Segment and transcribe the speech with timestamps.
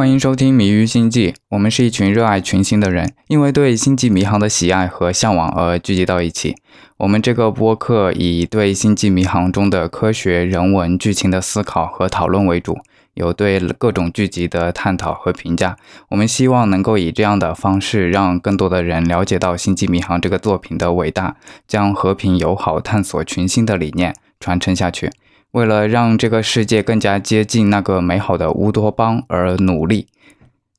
[0.00, 6.56] 欢迎收听《迷于星际》，我们是一群热爱群星的人，因为对星际迷航的喜爱和向往而聚集到一起。
[6.96, 12.78] 我们这个播客以对星际迷航中的科学、人文、剧情的思考和讨论为主，
[13.12, 15.76] 有对各种剧集的探讨和评价。
[16.08, 21.36] 我们希望能够以这样的方式，让更多的人了解到《星际迷航》这个作品的伟大，
[21.68, 25.10] 将和平、友好、探索群星的理念传承下去。
[25.52, 30.06] 为了让这个世界更加接近那个美好的乌托邦而努力。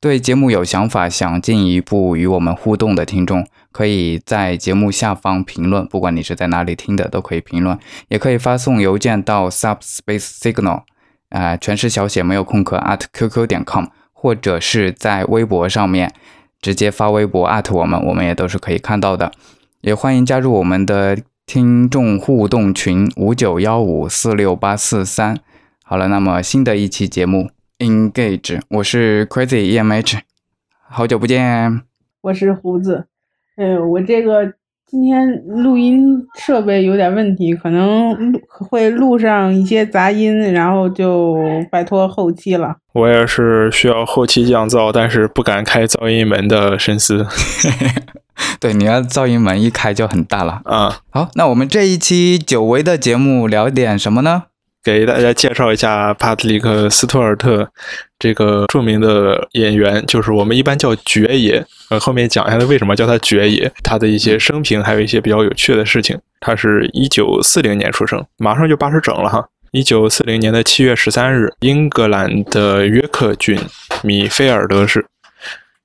[0.00, 5.86] 对节目有想法、想进一步与我们互动的听众，可以在节目下方评论。
[5.86, 10.82] 不管你是在哪里听的，都可以评论，也可以发送邮件到 subspace signal，
[11.28, 16.12] 啊，全是小写，没有空格 at qq 点 com，或者是在微博上面
[16.60, 19.30] 直接发微博 at 我们，我们也都是可以看到的。
[19.82, 21.18] 也欢迎加入我们的。
[21.52, 25.38] 听众互动群五九幺五四六八四三。
[25.84, 30.20] 好了，那么新的一期节目 Engage，我是 Crazy EMH，
[30.88, 31.82] 好久不见。
[32.22, 33.04] 我是胡子，
[33.58, 34.54] 嗯，我这个
[34.86, 41.36] 今天录音设备有点问题，可能录会录上一些杂音，然后就
[41.70, 42.76] 拜托后期了。
[42.94, 47.26] 我也是需要后期降噪，但是不敢开噪音门的深思。
[48.60, 51.00] 对，你要噪音门一开就很大了啊。
[51.10, 54.44] 好，那我们这一期久违的节目聊点什么呢？
[54.84, 57.68] 给大家介绍一下帕特里克·斯图尔特
[58.18, 61.64] 这个著名的演员，就是我们一般叫爵爷。
[61.90, 66.18] 呃，后面讲一下他为什么叫他爵爷，他的一些生平，还有一些比较有趣的事情。
[66.40, 69.46] 他是一九四零年出生，马上就八十整了哈。
[69.70, 73.56] 一九四零年的七月十三日，英格兰的约克郡
[74.02, 75.06] 米菲尔德市。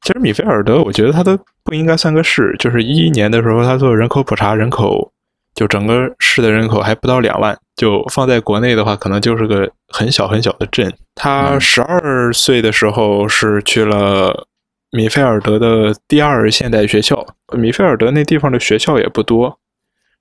[0.08, 2.56] 其实米菲尔德，我觉得他都不应该算个市。
[2.60, 5.12] 就是一一年的时候，他做人口普查，人口
[5.54, 10.90] 就整个市的人口还不到两万，就放在国内的话，可能就是个很小很小的镇。
[11.14, 14.48] 他十二岁的时候是去了
[14.92, 17.28] 米菲尔德的第二现代学校。
[17.52, 19.60] 米菲尔德那地方的学校也不多，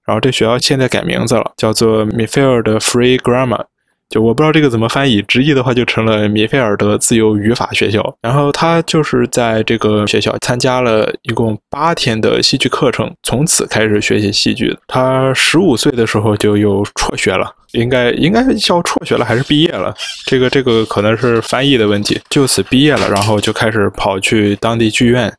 [0.05, 3.67] 然后这学校现在改名字了，叫做米菲尔德 Free Grammar。
[4.09, 8.17] 就我不知道这个怎么翻译，直译的话就成了米菲尔德自由语法学校。
[8.23, 14.77] 然后他就是在这个学校参加了一共八天的戏剧课程，从此开始学习戏剧。
[14.87, 19.93] 他十五岁的时候就又辍学了，应该应该叫辍学了还是毕业了？
[20.25, 22.21] 这个这个可能是翻译的问题。
[22.31, 25.33] 就此毕业了，然后就开始跑去当地剧院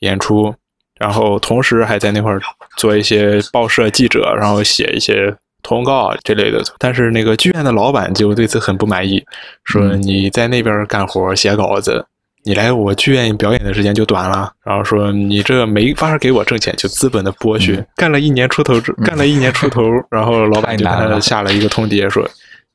[0.00, 0.52] 演出，
[0.98, 2.40] 然后同时还在那块儿
[2.76, 5.36] 做一些报社记者，然后写一些。
[5.68, 9.22] 通告啊这类的，但是那个剧院的老板就对此很不满意，
[9.64, 12.02] 说你在那边干活写稿子，
[12.42, 17.86] 你来我剧院表演的时间就短了，然后说你这没法给我挣钱，就资本的剥削。
[17.96, 22.26] 干了一年出头，干了一年出头，然后老板就给他下了一个通牒，说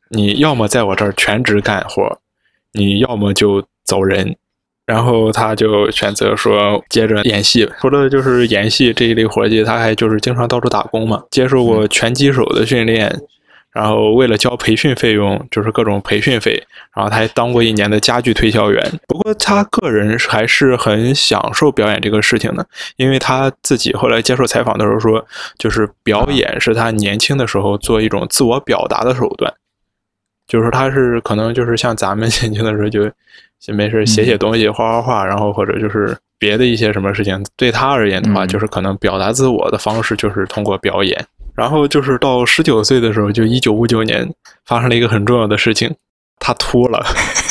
[0.10, 2.16] 你要么在我这儿全职干活，
[2.74, 4.36] 你要么就走人。
[4.86, 13.22] 然后他就选择说接着演戏，除了就是演戏这一类活计，他还就是经常到处打工嘛，接受过拳击手的训练，
[13.72, 16.62] 然后为了交培训费用，就是各种培训费，
[16.94, 19.00] 然后他还当过一年的家具推销员。
[19.08, 22.68] 不过他个人还是很享受表演这个事情的，
[22.98, 25.26] 因为他自己后来接受采访的时候说，
[25.58, 29.54] 就是表演是他年轻的时候做一种自我表达的手段，
[30.54, 33.12] 就是说他是可能就是像咱们 年轻的时候就。
[33.66, 37.42] 就没事写写东西，画画画，然后或者就是别的一些什么事情。
[37.56, 41.26] 对他而言的话，就是可能表达自我的方式就是通过表演。
[41.56, 44.30] 然后就是到十九岁的时候，就一九五九年
[44.66, 45.90] 发生了一个很重要的事情，
[46.40, 47.02] 他秃了。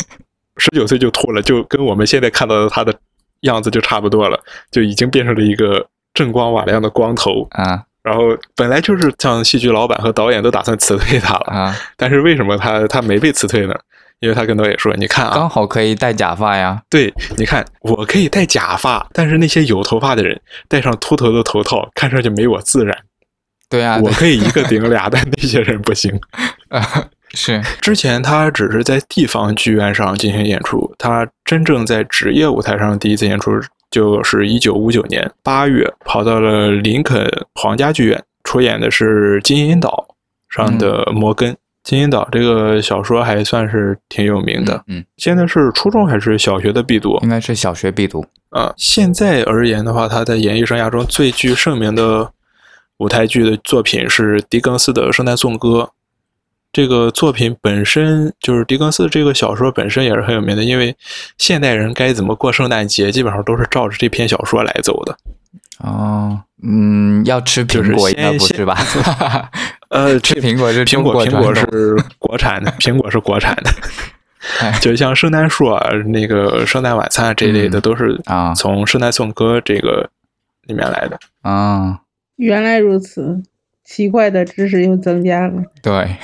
[0.59, 2.95] 十九岁就秃了，就跟我们现在看到的他的
[3.41, 4.39] 样子就差不多了，
[4.71, 7.85] 就已经变成了一个正光瓦亮的光头啊。
[8.03, 13.75] 然后本来就是像戏剧老板和导演都打算辞退他了啊，但是为什么他他没被辞退呢？
[14.21, 16.81] 因为他跟导演说：“你看啊，刚好可以戴假发呀。
[16.89, 22.97] 对，你看我可以戴假发，但是那些有头发的人戴上秃头的头套，看上去没我自然。
[23.69, 26.21] 对啊，我可以一个顶俩，但那些人不行。
[26.71, 33.51] 啊，是之前他只是在地方剧院上进行演出，他真正在职业舞台上第一次演出，
[33.93, 37.25] 就是一九五九年八月，跑到了林肯
[37.55, 40.09] 皇家剧院，出演的是《金银岛》
[40.53, 41.53] 上的摩根。”
[41.85, 47.19] 《金银岛》这个小说还算是挺有名的，嗯，现在是初中还是小学的必读？
[47.23, 48.73] 应该是小学必读啊。
[48.77, 52.31] 现在而言的话，他在演艺生涯中最具盛名的
[52.99, 55.81] 舞台剧的作品是狄更斯的《圣诞颂歌》。
[56.73, 60.97] 这个作品本身就是狄更斯这个小说本身也是很有名的，因为
[61.37, 65.17] 现代人该怎么过圣诞节，基本上都是照着这篇小说来走的。
[65.79, 68.79] 哦，嗯，要吃苹果应该不是吧？
[69.91, 73.71] 呃， 吃苹果是苹果，苹果是国产的，苹果是国产的。
[74.61, 80.09] 哎就像圣诞树啊、那个圣诞晚餐啊这一类的，嗯都是啊从圣诞颂歌这个
[80.67, 81.19] 里面来的。
[81.43, 82.01] 啊，
[82.37, 83.43] 原来如此，
[83.85, 85.63] 奇怪的知识又增加了。
[85.83, 86.17] 对，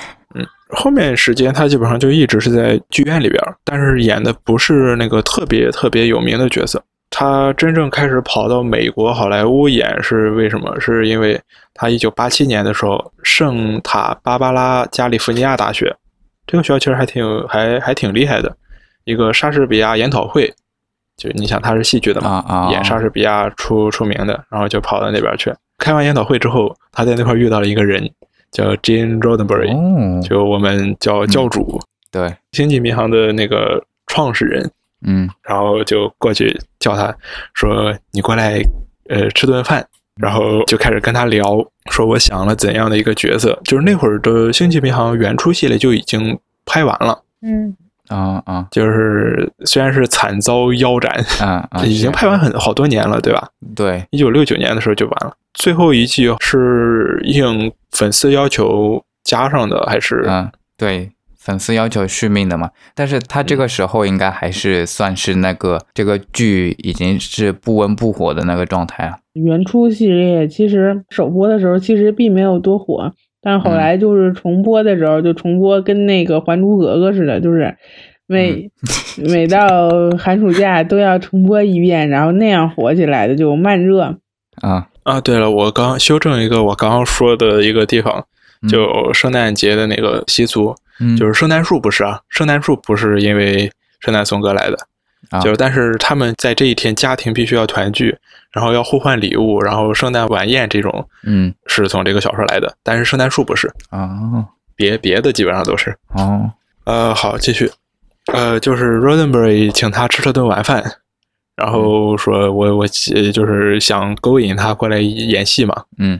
[0.69, 6.81] 后面时间他基本上就一直是在剧院里边儿，但是演的不是那个特别特别有名的角色。
[7.11, 10.79] 他真正开始跑到美国好莱坞演是为什么？
[10.79, 11.41] 是因为
[11.73, 15.95] 他一九八七年的时候，圣塔芭芭拉加利福尼亚大学
[16.45, 18.55] 这个学校其实还挺还还挺厉害的，
[19.05, 20.53] 一个莎士比亚研讨会，
[21.17, 25.51] 就你想他是戏剧的嘛，啊啊，演莎士比亚出出名的，然后就跑到那边去。
[25.79, 28.07] 开完研讨会之后，他在那块遇到了一个人，
[28.51, 31.79] 叫 Jane Roddenberry，、哦，就我们叫教主，
[32.11, 34.71] 对，星际迷航的那个创始人，
[35.05, 35.29] 嗯。
[35.43, 37.15] 然后就过去叫他
[37.53, 38.61] 说：“你过来，
[39.07, 39.85] 呃，吃顿饭。”
[40.19, 47.73] 然后就开始跟他聊，说我想了怎样的一个角色，就是那会儿的《星际迷航》原初系列就已经拍完了，嗯，
[48.09, 53.47] 啊啊就是虽然是惨遭腰斩，啊啊， 已经拍完很好多年了，对吧？
[53.75, 55.33] 对，一九六九年的时候就完了。
[55.53, 60.25] 最后一季是应粉丝要求加上的，还是？
[60.27, 61.11] 嗯对。
[61.41, 69.17] 粉丝要求续命的嘛，但是他这个时候应该还是算是那个这个剧已经是不温不火的那个状态啊。
[69.33, 77.75] 原初系列其实首播的时候其实并没有多火，但是后来就是重播的时候就重播，跟那个《还珠格格》似的，就是
[78.27, 78.69] 每、
[79.17, 79.89] 每到
[80.19, 84.17] 寒暑假都要重播一遍，然后那样火起来的，就慢热。
[84.61, 88.25] 啊，啊，对了，我刚修正一个我刚刚说的一个地方，
[88.61, 93.71] 嗯就圣诞节的那个习俗，嗯就是圣诞树不是啊，圣诞树不是因为
[94.01, 94.77] 圣诞颂歌来的，
[95.29, 95.39] 啊。
[95.41, 98.17] 就是但是他们在这一天家庭必须要团聚，
[98.51, 101.53] 然后要互换礼物，然后圣诞晚宴这种嗯。
[101.67, 104.09] 是从这个小说来的，但是圣诞树不是，啊
[104.75, 105.95] 别别的基本上都是。
[106.13, 106.51] 哦。
[106.85, 107.69] 呃，好，继续，
[108.33, 110.83] 呃，就是 Roddenberry 请他吃了顿晚饭，
[111.55, 116.19] 然后说我我呃就是想勾引他过来演戏嘛，嗯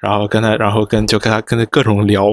[0.00, 2.26] 然后跟他，然后跟就跟他跟他各种聊，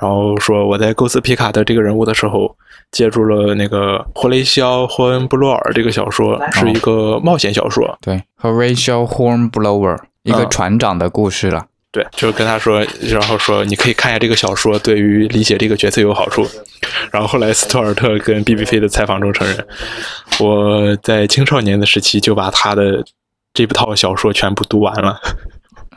[0.00, 2.56] 然后说我在构思皮卡的这个人物的时候，
[2.90, 7.98] 借助了那个霍雷肖·霍恩布洛尔这个小说，是一个冒险小说。
[8.00, 11.66] 对，Horatio Hornblower 一个嗯船长的故事了。
[11.92, 16.46] 对，就跟他说，然后说你可以看一下这个小说，对于理解这个角色有好处。
[17.10, 19.66] 然后后来斯图尔特跟 BBC 的采访中承认，
[20.38, 23.04] 我在青少年的时期就把他的
[23.52, 25.20] 这部套小说全部读完了。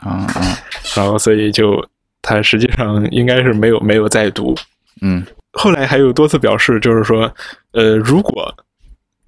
[0.04, 0.42] 嗯嗯
[0.96, 1.84] 然后所以就
[2.22, 4.54] 他实际上应该是没有没有再读。
[5.02, 7.32] 嗯后来还有多次表示，就是说，
[7.72, 8.52] 呃，如果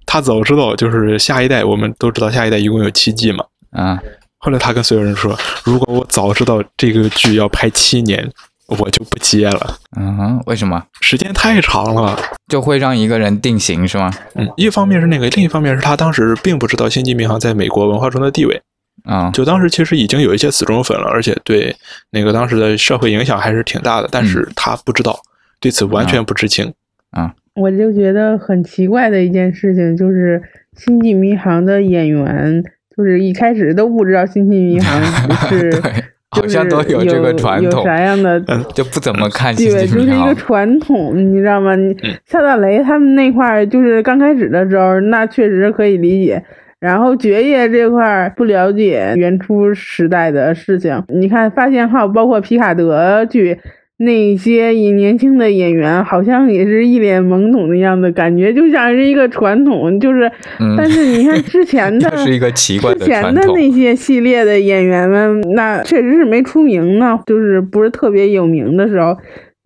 [0.05, 3.45] 他早知道，就是下一代，我们都知道下一代一共有七季嘛。
[3.71, 3.97] 啊
[4.39, 8.29] 后来他跟所有人说，如果我早知道这个剧要拍七年，
[8.67, 10.81] 我就不接了，嗯哼，为什么？
[11.01, 12.17] 时间太长了。
[12.47, 14.11] 就会让一个人定型是吗？
[14.35, 18.61] 嗯，一方面是那个，另一方面是他当时并不知道《星际迷航》在美国文化中的地位。
[19.03, 21.73] 啊就当时其实已经有一些死忠粉了，而且对
[22.11, 25.17] 那个当时的社会影响还是挺大的，但是他不知道，
[25.59, 26.73] 对此完全不知情
[27.11, 27.33] 啊。
[27.55, 30.39] 我就觉得很奇怪的一件事情，就是
[30.79, 32.63] 《星际迷航》的演员，
[32.95, 35.01] 就是一开始都不知道《星际迷航
[35.49, 35.81] 》是对，
[36.29, 38.39] 好像都有这个传统，有啥样的
[38.75, 40.35] 就不怎么看星对，际迷航就是一个。
[40.35, 41.75] 传统，你知道吗？
[41.75, 46.43] 你嗯萨达雷他们那块儿，就是刚开始的时候，那确实可以理解。
[46.79, 53.57] 然后爵爷这块儿不了解原初时代的事情，你看发现号，包括皮卡德剧
[53.97, 63.33] 那些以年轻的演员，好像也是一脸懵懂的样子，感觉就像是一个传统，就是，嗯但是你看之前的 又是一个奇怪之的传统。
[63.33, 69.17] 前的那些系列的演员们，那确实是没出名呢，就是不是特别有名的时候，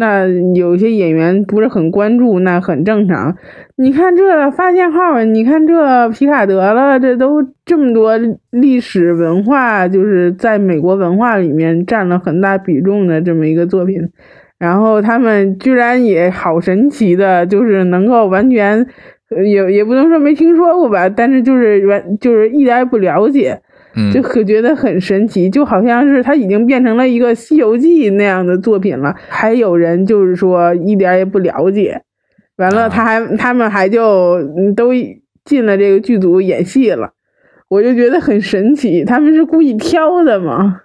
[0.01, 3.36] 那有些演员不是很关注，那很正常。
[3.75, 8.17] 你看这发现号，你看这皮卡德了，这都这么多
[8.50, 14.10] 历史文化，就是在美国文化里面占了很大比重的这么一个作品。
[14.58, 18.84] 然后他们居然也好神奇的，就是能够完全，
[19.46, 23.62] 也也不能说没听说过吧，但是就是完就是一点也不了解，
[23.95, 29.15] 嗯就可觉得很神奇，就好像是它已经变成了一个《西游记》那样的作品了。
[29.29, 32.01] 还有人就是说一点也不了解，
[32.57, 34.91] 完了啊他还他们还就嗯都
[35.43, 37.12] 进了这个剧组演戏了，
[37.67, 40.81] 我就觉得很神奇，他们是故意挑的吗？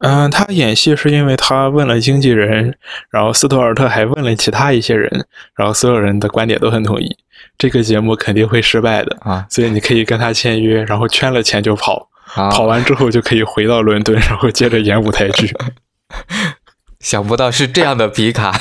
[0.00, 2.74] 嗯、 他演戏是因为他问了经纪人，
[3.10, 5.10] 然后斯图尔特还问了其他一些人，
[5.56, 7.08] 然后所有人的观点都很统一，
[7.56, 9.16] 这个节目肯定会失败的。
[9.20, 12.15] 啊所以你可以跟他签约，然后圈了钱就跑，啊！
[12.34, 15.54] 跑完之后就可以回到伦敦，然后接着演舞台剧。
[17.00, 18.52] 想不到是这样的皮卡。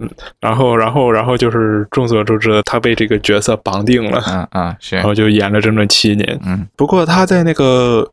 [0.00, 0.08] 嗯
[0.38, 6.38] 然后，然后，然后就是众所周知的，他被这个角色绑定了，嗯嗯是然，后就演了整整七年。
[6.46, 8.08] 嗯不过他在那个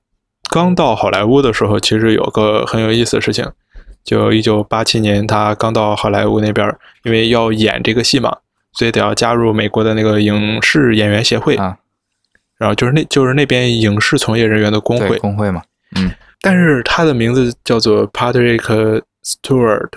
[0.49, 3.47] 刚到好莱坞的时候，其实有个很有意思的事情，
[4.03, 8.35] 就一九八七年他刚到好莱坞那边，因为要演这个戏嘛，
[8.73, 11.77] 所以得要加入美国的那个影视演员协会，啊，
[12.57, 15.61] 然后就是那就是那边影视从业人员的工会，工会嘛，
[15.95, 19.89] 嗯但是他的名字叫做 Patrick Stewart。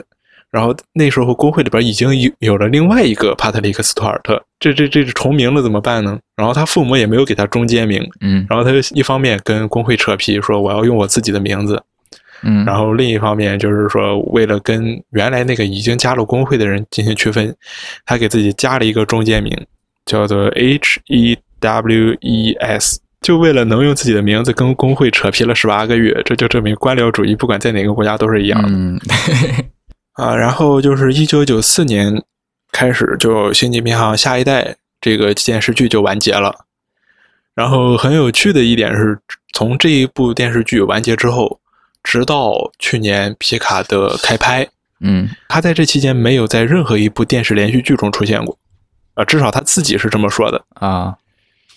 [0.51, 6.19] 然后那时候工会里边已经有有了另外一个帕特里克·斯图尔特，这这这是重名了怎么办呢？
[6.37, 11.83] 然后他父母也没有给他中间名，嗯然后他就一方面跟工会扯皮，说我要用我自己的名字，
[12.43, 17.55] 嗯，然后另一方面就是说，为了跟原来那个已经加入工会的人进行区分，
[18.07, 19.55] 他给自己加了一个中间名，
[20.07, 28.69] 叫做 H E W E S，就为了能用自己的名字跟工会扯皮了十八个月，这就证明官僚主义不管在哪个国家都是一样的。
[28.71, 29.01] 嗯
[30.15, 32.23] 啊，然后就是一九九四年
[32.73, 34.65] 开始，就《星际迷航：下一代》
[35.01, 36.65] 这个电视剧就完结了。
[37.55, 39.19] 然后很有趣的一点是，
[39.53, 41.61] 从这一部电视剧完结之后，
[42.03, 44.67] 直到去年皮卡的开拍，
[45.01, 48.59] 嗯他在这期间没有在任何一部电视连续剧中出现过，
[49.15, 50.65] 啊，至少他自己是这么说的。
[50.75, 51.17] 啊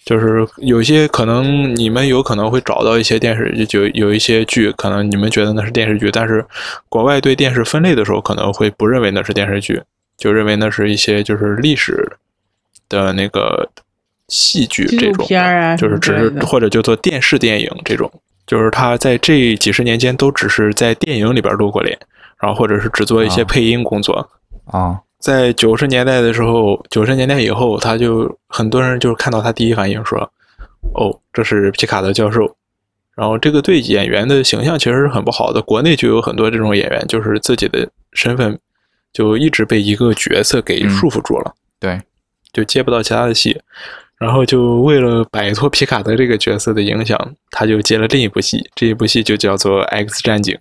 [0.04, 6.44] 就是有些可能你们有可能会找到一些电视，就有一些剧，可能你们觉得那是电视剧，但是
[6.90, 9.82] 国外对电视分类的时候可能会不认为那是电视剧，
[10.18, 12.18] 就认为那是一些就是历史
[12.90, 13.70] 的那个
[14.28, 18.12] 戏剧这种片啊就是只是或者叫做电视电影这种，
[18.48, 21.98] 就是他在这几十年间都只是在电影里边露过脸，
[22.40, 24.28] 然后或者是只做一些啊配音工作。
[24.66, 30.20] 啊在九十年代的时候，九十年代以后，他就很多人就是看到他第一反应说
[30.96, 32.56] ：“哦，这是皮卡德教授。”
[33.16, 35.62] 然后这个对演员的形象其实是很不好的。
[35.62, 38.58] 国内就有很多这种演员，就是自己的身份
[39.14, 42.02] 就一直被一个角色给束缚住了，对，
[42.52, 43.62] 就接不到其他的戏。
[44.18, 47.20] 然后就为了摆脱皮卡德这个角色的影响，
[47.52, 50.56] 他就接了另一部戏，这一部戏就叫做《X 战警》，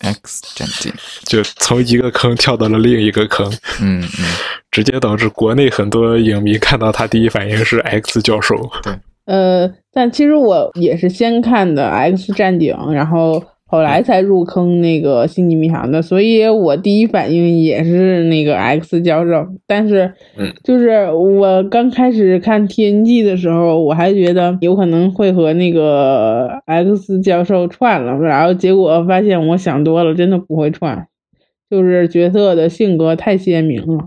[0.00, 0.92] ，X 战警，
[1.24, 3.46] 就从一个坑跳到了另一个坑。
[3.80, 4.24] 嗯嗯
[4.70, 8.56] 直接导致国内很多影迷看到他第一反应是 X 教授。
[8.82, 8.92] 对
[9.26, 13.42] 呃，但其实我也是先看的《X 战警》，然后
[13.74, 19.48] 后来才入坑那个《星际迷航》的，所以我第一反应也是那个 X 教授。
[19.66, 31.08] 但是，嗯，就是我刚开始看 TNG 的时候，我还觉得有可能会和那个 X 教授串了，然后结果发现我想多了，真的不会串，
[31.68, 34.04] 就是角色的性格太鲜明了。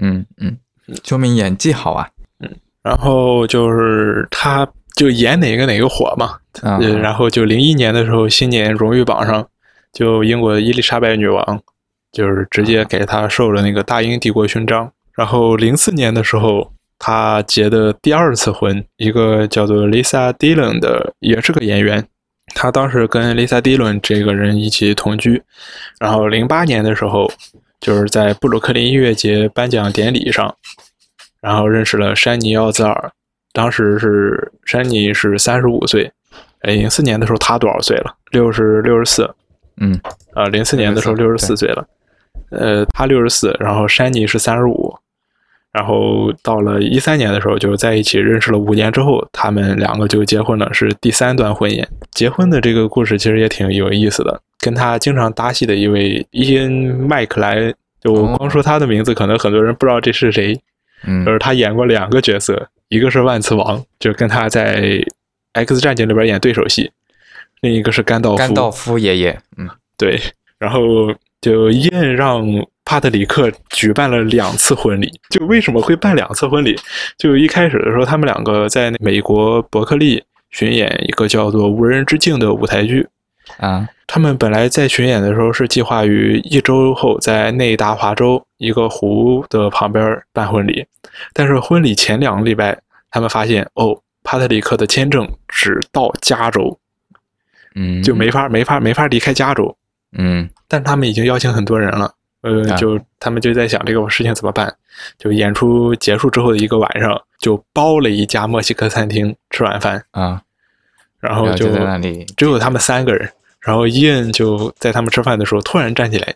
[0.00, 0.56] 嗯嗯，
[1.04, 2.08] 说明演技好啊。
[2.40, 2.48] 嗯
[2.82, 9.46] 然后就是他就演哪个哪个火嘛，啊呃，然后就零一年的时候，新年荣誉榜上，
[9.92, 11.62] 就英国的伊丽莎白女王
[12.10, 14.90] 就是直接给他授了那个大英帝国勋章。
[15.14, 22.02] 然后零四年的时候，他结的第二次婚，一个叫做 Lisa Dillon 的，也是个演员。
[22.54, 25.42] 他当时跟 Lisa Dillon 这个人一起同居。
[26.00, 27.30] 然后零八年的时候，
[27.80, 30.54] 就是在布鲁克林音乐节颁奖典礼上，
[31.42, 33.12] 然后认识了山尼奥兹尔。
[33.56, 36.12] 当时是山妮是三十五岁，
[36.60, 38.14] 呃，零四年的时候他多少岁了？
[38.30, 39.34] 六十六十四，
[39.80, 39.98] 嗯
[40.34, 41.88] 啊，零四年的时候六十四岁了，
[42.50, 44.94] 呃，他六十四，然后山妮是三十五，
[45.72, 51.82] 然后到了一三年的时候就在一起认识了五年之后，他们两个就结婚了，是第三段婚姻。
[52.12, 56.70] 结婚的这个故事其实也挺有意思的，跟他经常搭戏的一位伊恩
[57.08, 57.72] 麦克莱，
[58.02, 60.60] 就光说他的名字，可能很多人不知道这是谁，
[61.04, 64.80] 嗯就是他演过两个角色，一个是万磁王，就跟他在
[65.52, 66.90] 《X 战警》里边演对手戏，
[67.60, 68.36] 另一个是甘道夫。
[68.36, 70.20] 甘道夫爷爷，嗯对，
[70.58, 70.80] 然后
[71.40, 72.46] 就伊恩让
[72.84, 75.10] 帕特里克举办了两次婚礼。
[75.30, 76.78] 就为什么会办两次婚礼？
[77.18, 83.06] 就一开始的时候，他们两个在美国伯克利巡演一个叫做《无人之境》的舞台剧。
[83.58, 83.88] 啊。
[84.06, 90.86] 他们本来在巡演的时候是计划于一周后在内达华州一个湖的旁边办婚礼，
[91.32, 92.78] 但是婚礼前两个礼拜，
[93.10, 96.78] 他们发现哦，帕特里克的签证只到加州，
[97.74, 99.76] 嗯，就没法没法没法离开加州。
[100.16, 100.48] 嗯。
[100.68, 102.12] 但他们已经邀请很多人了，
[102.42, 102.76] 呃，啊。
[102.76, 104.72] 就他们就在想这个事情怎么办。
[105.18, 110.40] 就演出结束之后的一个晚上，就包了一家墨西哥餐厅吃晚饭，啊，
[111.26, 111.66] 然后就
[112.36, 113.28] 只有他们三个人。
[113.60, 116.32] 然后伊恩就在他们吃饭的时候突然站起来，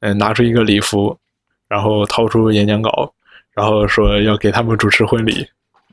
[0.00, 1.14] 嗯、拿出一个礼服，
[1.68, 3.12] 然后掏出演讲稿，
[3.54, 5.46] 然后说要给他们主持婚礼。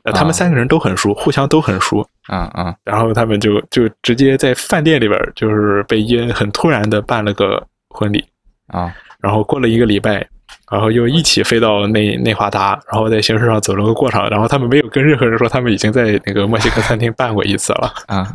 [0.04, 2.00] 呃，他们啊三个人都很熟，互相都很熟。
[2.26, 8.24] 啊啊然后他们就就直接在饭店里边，就是被伊恩很突然的办了个婚礼。
[8.68, 10.26] 啊然后过了一个礼拜，
[10.70, 17.92] 然后又一起飞到内内华达，然后在形式上走了个过场，然后他们没有跟任何人说他们已经在那个墨西哥餐厅办过一次了。
[18.06, 18.34] 啊，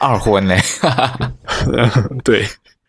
[0.00, 0.58] 二婚嘞，
[2.24, 2.44] 对，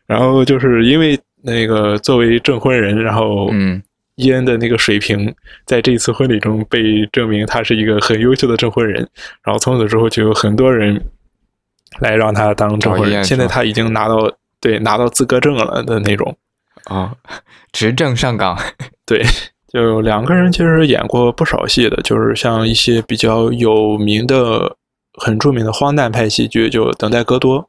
[0.08, 3.84] 然后就是因为那个作为证婚人，然后嗯
[4.16, 5.36] 伊恩的那个水平
[5.66, 9.06] 在这一次婚礼中被证明他是一个很优秀的证婚人，
[9.44, 11.04] 然后从此之后就有很多人
[12.00, 13.22] 来让他当证婚人。
[13.24, 14.32] 现在他已经拿到
[14.62, 16.36] 对拿到资格证了的那种。
[16.90, 17.12] 哦，
[17.72, 18.58] 执政上岗，
[19.06, 19.24] 对，
[19.68, 24.76] 就两个人其实演过不少戏的，就是像一些比较有名的、
[25.22, 27.68] 很著名的荒诞派喜剧，就《等待戈多》，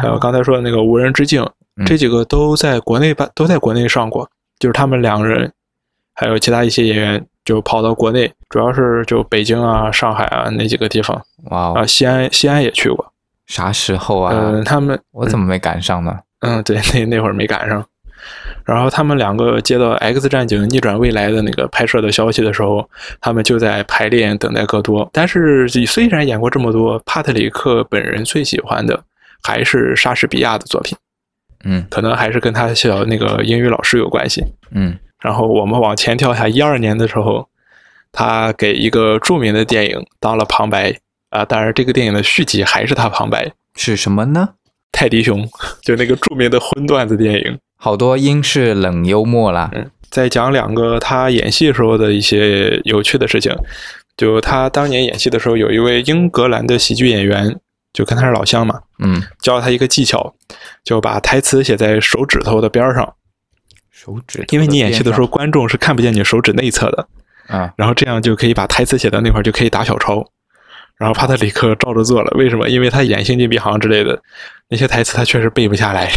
[0.00, 1.42] 还有哦，刚才说的那个《无人之境》，
[1.76, 4.28] 嗯这几个都在国内办，都在国内上过。
[4.58, 5.52] 就是他们两个人，
[6.14, 13.12] 还有其他一些演员就跑到国内，主要是就北京啊、上海啊那几个地方哇啊，哦，西安西安也去过。
[13.46, 14.34] 啥时候啊？
[14.34, 16.18] 嗯，他们我怎么没赶上呢？
[16.40, 17.84] 嗯，对，那那会儿没赶上。
[18.64, 22.88] 然后他们两个接到《X 战警：逆转未来》的那个拍摄的消息的时候，
[23.20, 25.06] 他们就在排练《等待戈多》。
[25.12, 29.02] 但是虽然演过这么多，帕特里克本人最喜欢的
[29.42, 30.98] 还是莎士比亚的作品，
[31.64, 34.44] 嗯可能还是跟他小那个英语老师有关系。
[34.72, 37.48] 嗯然后我们往前跳一下，一二年的时候，
[38.12, 40.94] 他给一个著名的电影当了旁白
[41.30, 43.52] 啊、当然这个电影的续集还是他旁白。
[43.76, 44.50] 是什么呢？
[44.98, 45.48] 泰迪熊，
[45.80, 47.56] 就那个著名的荤段子电影。
[47.76, 49.70] 好多英式冷幽默啦。
[49.72, 53.54] 嗯，再讲两个他演戏时候的一些有趣的事情。
[54.16, 57.54] 就他当年演戏的时候，有一位英格兰的喜剧演员，
[57.92, 60.34] 就跟他是老乡嘛，嗯，教他一个技巧，
[60.82, 63.14] 就把台词写在手指头的边儿上，
[63.92, 67.06] 手指，因为你演戏的时候，观众是看不见你手指内侧的，
[67.46, 70.28] 啊，然后这样就可以把台词写到那块儿就可以打小抄。
[70.98, 72.68] 然后帕特里克照着做了，为什么？
[72.68, 74.20] 因为他演《星际迷航》之类的
[74.68, 76.10] 那些台词，他确实背不下来，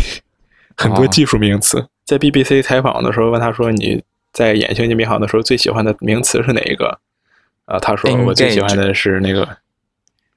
[0.78, 1.88] 很多哦技术名词。
[2.06, 4.04] 在 BBC 采访的时候问他说：“你
[4.34, 7.00] 在演《星际迷航》的时候最喜欢的名词是哪一个？”
[7.66, 9.48] 啊，他说：“我最喜欢的是那个，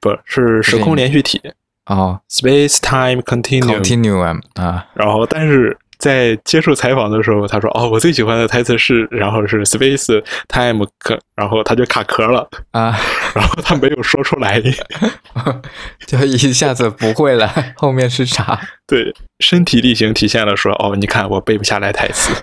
[0.01, 1.41] 不是时空连续体
[1.87, 3.83] 哦 （Space Time Continuum）。
[3.83, 12.95] ，continuum 啊，然后，但是在接受采访的时候，他说：“哦，我最喜欢的台词是，然后是 Space Time，可，然后他就卡壳了。”啊，
[13.35, 14.61] 然后他没有说出来。
[16.07, 18.61] 就一下子不会了， 后面是啥？
[18.87, 22.35] 对，身体力行体现了说，哦，你看我背不下来台词。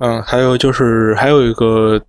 [0.00, 2.00] 嗯，还有就是还有一个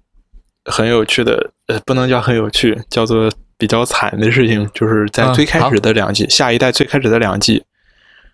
[0.71, 7.61] 很有趣的，呃，不能叫很有趣，叫做比较惨的事情，就是在嗯最开始的两季，下一代最开始的两季，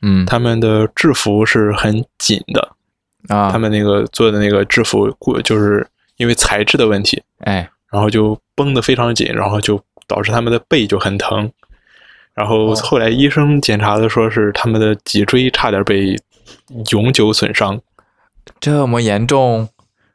[0.02, 2.76] 嗯，他们的制服是很紧的，
[3.28, 5.86] 啊，他们那个做的那个制服，过就是
[6.18, 11.52] 因为材质的问题，哎，然后就绷得非常紧，然后就导致他们的背就很疼。
[12.34, 16.16] 然后哦后来医生检查的说是他们的脊椎差点被
[16.92, 17.82] 永久损伤。
[18.60, 19.70] 这么严重？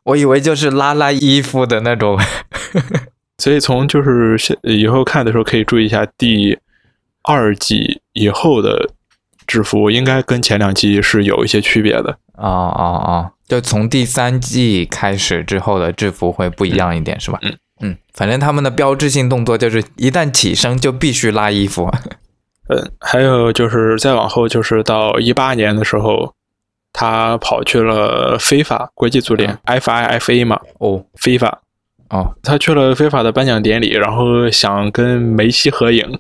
[0.04, 2.18] 我以为就是拉拉衣服的那种。
[3.38, 6.58] 所以从就是现以后看的时候可以注意一下第
[7.22, 8.90] 二季以后的
[9.46, 12.18] 制服，应该跟前两季是有一些区别的。
[12.36, 17.38] 啊啊啊，就从第三季开始之后的制服会不一样一点，是吧？
[17.42, 21.90] 嗯嗯，反正他们的标志性动作就是一旦起身就必须拉衣服。
[22.68, 26.32] 嗯， 还有就是再往后，就是到一八年的时候，
[26.92, 31.60] 他跑去了非法国际足联、FIFA 嘛，哦非法，
[32.10, 36.18] 哦，他去了非法的颁奖典礼，然后想跟梅西合影，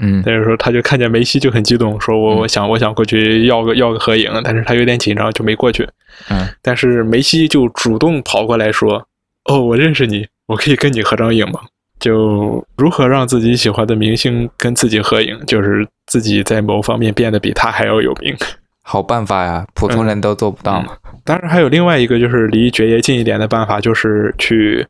[0.00, 5.88] 嗯但是说他就看见梅西就很激动，说我嗯我想我想过去要个要个合影，但是他有点紧张就没过去。
[6.30, 9.06] 嗯，但是梅西就主动跑过来说
[9.44, 11.60] ：“哦，我认识你，我可以跟你合张影吗？”
[11.98, 18.36] 就如何让自己喜欢的明星跟自己合影，就是自己在某方面变得比他还要有名。
[18.82, 20.96] 好办法呀，普通人都做不到嘛。
[21.24, 24.86] 当然，还有另外一个就是离爵爷近一点的办法，就是去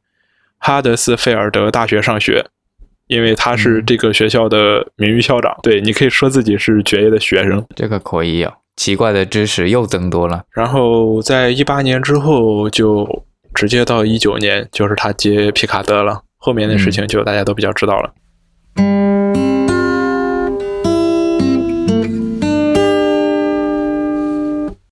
[0.59, 2.45] 哈德斯菲尔德大学上学，
[3.09, 5.55] 因为他是嗯这个学校的名誉校长。
[5.63, 7.65] 对，你可以说自己是爵爷的学生。
[7.75, 10.43] 这个可以有，奇怪的知识又增多了。
[10.53, 16.23] 然后在一八年之后，就直接到一九年，就是他接皮卡德了。
[16.37, 18.13] 后面的事情就大家都比较知道了。